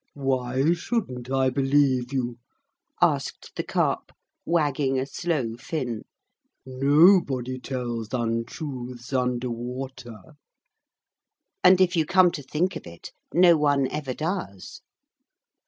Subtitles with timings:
[0.15, 2.39] 'Why shouldn't I believe you?'
[3.03, 4.11] asked the Carp
[4.47, 6.05] wagging a slow fin.
[6.65, 10.37] 'Nobody tells untruths under water.'
[11.63, 14.81] And if you come to think of it, no one ever does.